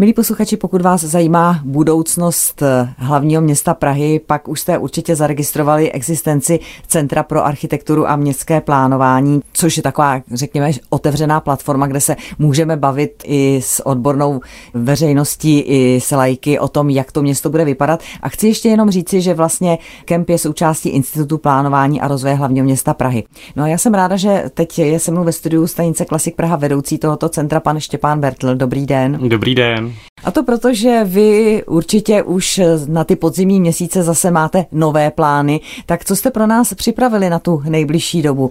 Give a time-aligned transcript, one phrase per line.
[0.00, 5.92] Milí posluchači, pokud vás zajímá budoucnost eh, hlavního města Prahy, pak už jste určitě zaregistrovali
[5.92, 12.16] existenci Centra pro architekturu a městské plánování, což je taková, řekněme, otevřená platforma, kde se
[12.38, 14.40] můžeme bavit i s odbornou
[14.74, 18.02] veřejností, i s lajky o tom, jak to město bude vypadat.
[18.22, 22.64] A chci ještě jenom říci, že vlastně Kemp je součástí Institutu plánování a rozvoje hlavního
[22.64, 23.24] města Prahy.
[23.56, 26.56] No a já jsem ráda, že teď je se mnou ve studiu stanice Klasik Praha
[26.56, 28.54] vedoucí tohoto centra pan Štěpán Bertl.
[28.54, 29.18] Dobrý den.
[29.28, 29.87] Dobrý den.
[30.24, 35.60] A to proto, že vy určitě už na ty podzimní měsíce zase máte nové plány.
[35.86, 38.50] Tak co jste pro nás připravili na tu nejbližší dobu?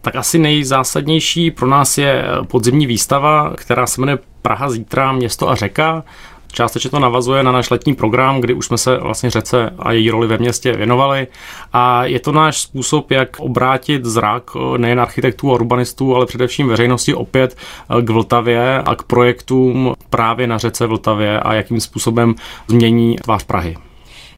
[0.00, 5.54] Tak asi nejzásadnější pro nás je podzimní výstava, která se jmenuje Praha zítra, město a
[5.54, 6.04] řeka.
[6.56, 10.10] Částečně to navazuje na náš letní program, kdy už jsme se vlastně řece a její
[10.10, 11.26] roli ve městě věnovali.
[11.72, 17.14] A je to náš způsob, jak obrátit zrak nejen architektů a urbanistů, ale především veřejnosti
[17.14, 17.56] opět
[18.00, 22.34] k Vltavě a k projektům právě na řece Vltavě a jakým způsobem
[22.68, 23.85] změní tvář Prahy.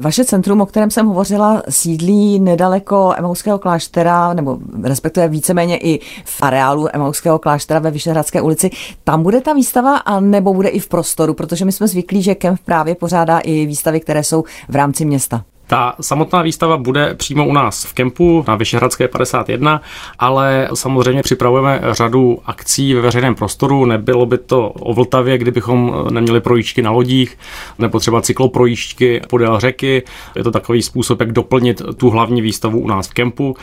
[0.00, 6.42] Vaše centrum, o kterém jsem hovořila, sídlí nedaleko Emauského kláštera, nebo respektive víceméně i v
[6.42, 8.70] areálu Emauského kláštera ve Vyšehradské ulici.
[9.04, 12.34] Tam bude ta výstava, a nebo bude i v prostoru, protože my jsme zvyklí, že
[12.34, 15.44] Kemp právě pořádá i výstavy, které jsou v rámci města.
[15.66, 19.80] Ta samotná výstava bude přímo u nás v kempu na Vyšehradské 51,
[20.18, 23.84] ale samozřejmě připravujeme řadu akcí ve veřejném prostoru.
[23.84, 27.38] Nebylo by to o Vltavě, kdybychom neměli projížďky na lodích,
[27.78, 30.02] nebo třeba cykloprojížďky podél řeky.
[30.36, 33.56] Je to takový způsob, jak doplnit tu hlavní výstavu u nás v kempu.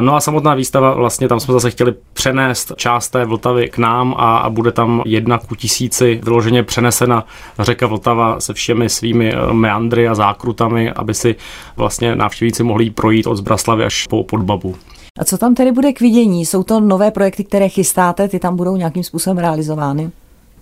[0.00, 4.14] No a samotná výstava, vlastně tam jsme zase chtěli přenést část té Vltavy k nám
[4.18, 7.24] a, a bude tam jedna ku tisíci vyloženě přenesena
[7.58, 11.36] řeka Vltava se všemi svými eh, meandry a zákrutami, aby si
[11.76, 14.76] vlastně návštěvníci mohli projít od Zbraslavy až po Podbabu.
[15.18, 16.46] A co tam tedy bude k vidění?
[16.46, 20.10] Jsou to nové projekty, které chystáte, ty tam budou nějakým způsobem realizovány?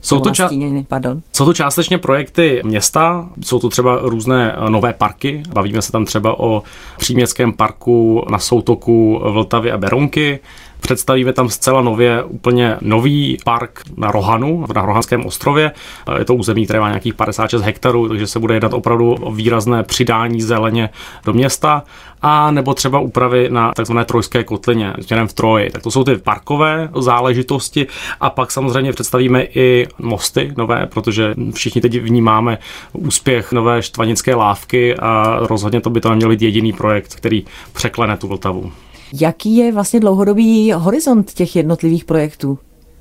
[0.00, 1.22] Jsou to, ča- pardon.
[1.32, 5.42] jsou to částečně projekty města, jsou to třeba různé eh, nové parky.
[5.52, 6.62] Bavíme se tam třeba o
[6.98, 10.38] příměstském parku na soutoku Vltavy a Beronky.
[10.80, 15.72] Představíme tam zcela nově úplně nový park na Rohanu, na Rohanském ostrově.
[16.18, 19.82] Je to území, které má nějakých 56 hektarů, takže se bude jednat opravdu o výrazné
[19.82, 20.90] přidání zeleně
[21.24, 21.82] do města
[22.22, 25.70] a nebo třeba úpravy na takzvané trojské kotlině směrem v Troji.
[25.70, 27.86] Tak to jsou ty parkové záležitosti
[28.20, 32.58] a pak samozřejmě představíme i mosty nové, protože všichni teď vnímáme
[32.92, 38.16] úspěch nové štvanické lávky a rozhodně to by to neměl být jediný projekt, který překlene
[38.16, 38.72] tu Vltavu.
[39.12, 42.58] Jaký je vlastně dlouhodobý horizont těch jednotlivých projektů?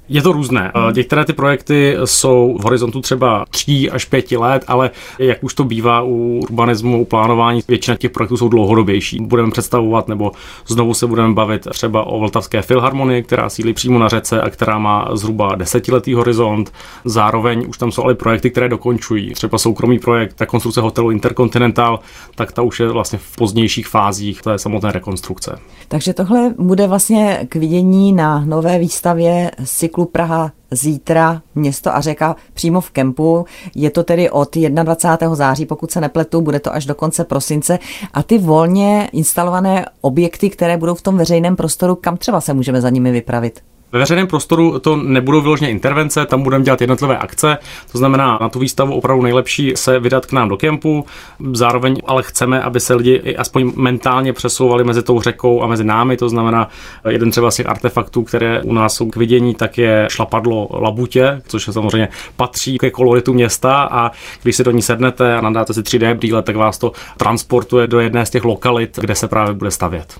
[0.10, 0.72] Je to různé.
[0.76, 0.94] Hmm.
[0.94, 5.64] Některé ty projekty jsou v horizontu třeba 3 až 5 let, ale jak už to
[5.64, 9.18] bývá u urbanismu, u plánování, většina těch projektů jsou dlouhodobější.
[9.22, 10.32] Budeme představovat nebo
[10.68, 14.78] znovu se budeme bavit třeba o Vltavské filharmonii, která sídlí přímo na řece a která
[14.78, 16.72] má zhruba desetiletý horizont.
[17.06, 19.34] Zároveň už tam jsou ale projekty, které dokončují.
[19.34, 22.00] Třeba soukromý projekt, ta konstrukce hotelu Intercontinental,
[22.36, 25.60] tak ta už je vlastně v pozdějších fázích té samotné rekonstrukce.
[25.88, 29.52] Takže tohle bude vlastně k vidění na nové výstavě
[29.98, 33.46] Klub Praha zítra město a řeka přímo v kempu.
[33.76, 35.36] Je to tedy od 21.
[35.36, 37.80] září, pokud se nepletu, bude to až do konce prosince.
[38.14, 42.82] A ty volně instalované objekty, které budou v tom veřejném prostoru, kam třeba se můžeme
[42.82, 43.62] za nimi vypravit?
[43.92, 47.58] Ve veřejném prostoru to nebudou vyloženě intervence, tam budeme dělat jednotlivé akce,
[47.92, 51.06] to znamená na tu výstavu opravdu nejlepší se vydat k nám do kempu,
[51.54, 55.84] zároveň ale chceme, aby se lidi i aspoň mentálně přesouvali mezi tou řekou a mezi
[55.84, 56.70] námi, to znamená
[57.10, 61.42] jeden třeba z těch artefaktů, které u nás jsou k vidění, tak je šlapadlo Labutě,
[61.48, 63.84] což je samozřejmě patří ke koloritu města.
[63.92, 64.12] A
[64.44, 68.00] když si do ní sednete a nadáte si 3D brýle, tak vás to transportuje do
[68.00, 70.20] jedné z těch lokalit, kde se právě bude stavět.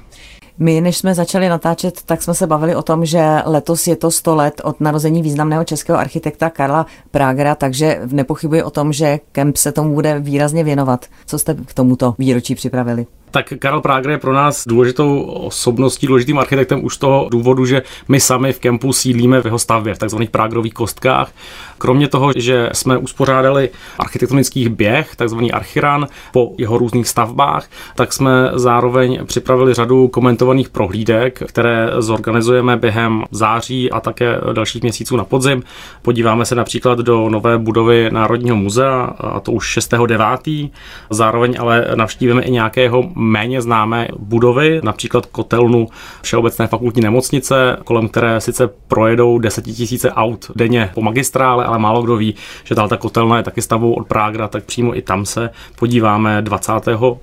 [0.60, 4.12] My, než jsme začali natáčet, tak jsme se bavili o tom, že letos je to
[4.12, 9.58] 100 let od narození významného českého architekta Karla Prágera, takže nepochybuji o tom, že Kemp
[9.58, 11.06] se tomu bude výrazně věnovat.
[11.26, 13.06] Co jste k tomuto výročí připravili?
[13.38, 17.84] Tak Karel Prager je pro nás důležitou osobností, důležitým architektem už z toho důvodu, že
[18.08, 21.32] my sami v kempu sídlíme v jeho stavbě, v takzvaných Prágrových kostkách.
[21.78, 28.52] Kromě toho, že jsme uspořádali architektonických běh, takzvaný Archiran, po jeho různých stavbách, tak jsme
[28.54, 35.64] zároveň připravili řadu komentovaných prohlídek, které zorganizujeme během září a také dalších měsíců na podzim.
[36.02, 40.70] Podíváme se například do nové budovy Národního muzea, a to už 6.9.
[41.10, 45.88] Zároveň ale navštívíme i nějakého méně známé budovy, například kotelnu
[46.22, 52.18] Všeobecné fakultní nemocnice, kolem které sice projedou desetitisíce aut denně po magistrále, ale málo kdo
[52.18, 56.42] ví, že ta kotelna je taky stavou od Prágra, tak přímo i tam se podíváme
[56.42, 56.74] 20.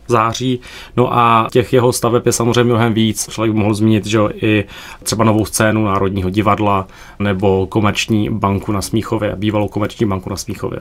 [0.06, 0.60] září.
[0.96, 3.28] No a těch jeho staveb je samozřejmě mnohem víc.
[3.30, 4.64] Člověk by mohl zmínit, že i
[5.02, 6.86] třeba novou scénu Národního divadla
[7.18, 10.80] nebo komerční banku na Smíchově, bývalou komerční banku na Smíchově.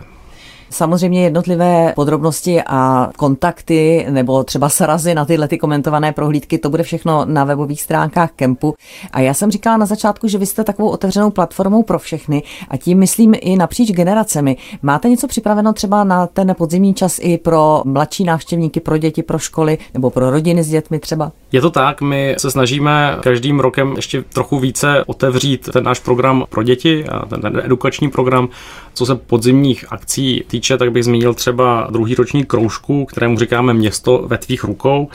[0.70, 6.84] Samozřejmě jednotlivé podrobnosti a kontakty nebo třeba srazy na tyhle ty komentované prohlídky, to bude
[6.84, 8.74] všechno na webových stránkách Kempu.
[9.12, 12.78] A já jsem říkala na začátku, že vy jste takovou otevřenou platformou pro všechny a
[12.78, 14.58] tím myslím i napříč generacemi.
[14.82, 19.40] Máte něco připraveno třeba na ten podzimní čas i pro mladší návštěvníky, pro děti, pro
[19.40, 21.32] školy nebo pro rodiny s dětmi třeba?
[21.54, 26.46] Je to tak, my se snažíme každým rokem ještě trochu více otevřít ten náš program
[26.50, 28.50] pro děti a ten, edukační program.
[28.94, 34.24] Co se podzimních akcí týče, tak bych zmínil třeba druhý ročník kroužku, kterému říkáme Město
[34.28, 35.10] ve tvých rukou,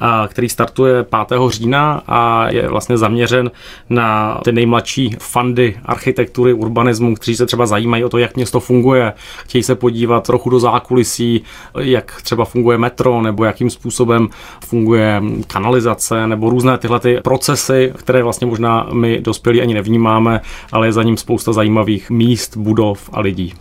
[0.00, 1.40] a který startuje 5.
[1.48, 3.50] října a je vlastně zaměřen
[3.90, 9.12] na ty nejmladší fandy architektury, urbanismu, kteří se třeba zajímají o to, jak město funguje,
[9.44, 11.42] chtějí se podívat trochu do zákulisí,
[11.78, 14.28] jak třeba funguje metro nebo jakým způsobem
[14.64, 15.83] funguje kanalizace
[16.26, 20.40] nebo různé tyhle ty procesy, které vlastně možná my dospělí ani nevnímáme,
[20.72, 23.54] ale je za ním spousta zajímavých míst, budov a lidí.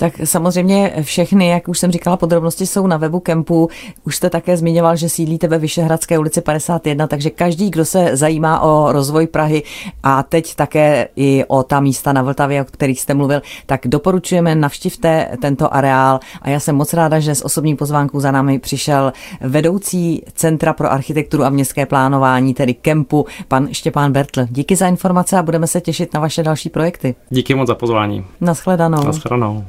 [0.00, 3.68] Tak samozřejmě všechny, jak už jsem říkala, podrobnosti jsou na webu Kempu.
[4.04, 8.60] Už jste také zmiňoval, že sídlíte ve Vyšehradské ulici 51, takže každý, kdo se zajímá
[8.60, 9.62] o rozvoj Prahy
[10.02, 14.54] a teď také i o ta místa na Vltavě, o kterých jste mluvil, tak doporučujeme,
[14.54, 19.12] navštivte tento areál a já jsem moc ráda, že s osobní pozvánkou za námi přišel
[19.40, 24.46] vedoucí Centra pro architekturu a městské plánování, tedy Kempu, pan Štěpán Bertl.
[24.50, 27.14] Díky za informace a budeme se těšit na vaše další projekty.
[27.30, 28.24] Díky moc za pozvání.
[28.40, 29.04] Naschledanou.
[29.04, 29.64] Naschledanou.